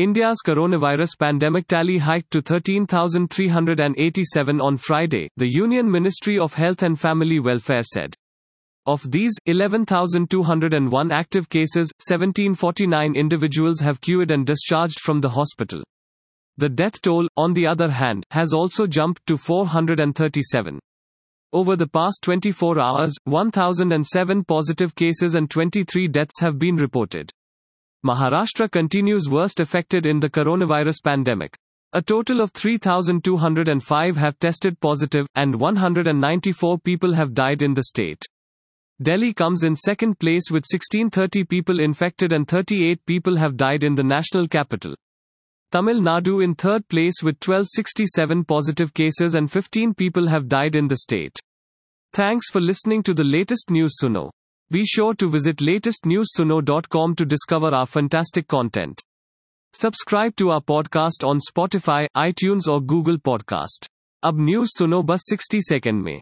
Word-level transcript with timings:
India's 0.00 0.38
coronavirus 0.46 1.18
pandemic 1.18 1.66
tally 1.66 1.98
hiked 1.98 2.30
to 2.30 2.40
13,387 2.40 4.58
on 4.58 4.78
Friday, 4.78 5.28
the 5.36 5.46
Union 5.46 5.90
Ministry 5.90 6.38
of 6.38 6.54
Health 6.54 6.82
and 6.82 6.98
Family 6.98 7.38
Welfare 7.38 7.82
said. 7.82 8.14
Of 8.86 9.10
these, 9.10 9.34
11,201 9.44 11.12
active 11.12 11.50
cases, 11.50 11.92
1749 11.98 13.14
individuals 13.14 13.80
have 13.80 14.00
cured 14.00 14.30
and 14.30 14.46
discharged 14.46 15.00
from 15.00 15.20
the 15.20 15.28
hospital. 15.28 15.82
The 16.56 16.70
death 16.70 17.02
toll, 17.02 17.28
on 17.36 17.52
the 17.52 17.66
other 17.66 17.90
hand, 17.90 18.24
has 18.30 18.54
also 18.54 18.86
jumped 18.86 19.26
to 19.26 19.36
437. 19.36 20.78
Over 21.52 21.76
the 21.76 21.88
past 21.88 22.20
24 22.22 22.80
hours, 22.80 23.14
1,007 23.24 24.44
positive 24.44 24.94
cases 24.94 25.34
and 25.34 25.50
23 25.50 26.08
deaths 26.08 26.40
have 26.40 26.58
been 26.58 26.76
reported. 26.76 27.30
Maharashtra 28.06 28.70
continues 28.70 29.28
worst 29.28 29.60
affected 29.60 30.06
in 30.06 30.20
the 30.20 30.30
coronavirus 30.30 31.02
pandemic. 31.04 31.56
A 31.92 32.00
total 32.00 32.40
of 32.40 32.50
3,205 32.52 34.16
have 34.16 34.38
tested 34.38 34.80
positive, 34.80 35.26
and 35.34 35.60
194 35.60 36.78
people 36.78 37.12
have 37.12 37.34
died 37.34 37.62
in 37.62 37.74
the 37.74 37.82
state. 37.82 38.22
Delhi 39.02 39.34
comes 39.34 39.64
in 39.64 39.76
second 39.76 40.18
place 40.18 40.50
with 40.50 40.64
1630 40.70 41.44
people 41.44 41.80
infected 41.80 42.32
and 42.32 42.46
38 42.46 43.04
people 43.06 43.36
have 43.36 43.56
died 43.56 43.82
in 43.82 43.94
the 43.94 44.02
national 44.02 44.46
capital. 44.46 44.94
Tamil 45.72 46.00
Nadu 46.00 46.42
in 46.42 46.54
third 46.54 46.88
place 46.88 47.22
with 47.22 47.36
1267 47.36 48.44
positive 48.44 48.94
cases 48.94 49.34
and 49.34 49.50
15 49.50 49.94
people 49.94 50.26
have 50.28 50.48
died 50.48 50.74
in 50.74 50.88
the 50.88 50.96
state. 50.96 51.38
Thanks 52.12 52.50
for 52.50 52.60
listening 52.60 53.02
to 53.04 53.14
the 53.14 53.24
latest 53.24 53.70
news 53.70 53.96
Suno. 54.02 54.30
Be 54.71 54.85
sure 54.85 55.13
to 55.13 55.29
visit 55.29 55.57
latestnewsuno.com 55.57 57.15
to 57.15 57.25
discover 57.25 57.73
our 57.75 57.85
fantastic 57.85 58.47
content. 58.47 59.01
Subscribe 59.73 60.35
to 60.35 60.49
our 60.51 60.61
podcast 60.61 61.27
on 61.27 61.39
Spotify, 61.51 62.07
iTunes 62.17 62.67
or 62.67 62.81
Google 62.93 63.17
Podcast. 63.17 63.89
अब 64.23 64.39
news 64.39 64.67
सुनो 64.67 65.01
बस 65.03 65.29
60 65.33 65.59
second 65.61 66.03
में 66.03 66.21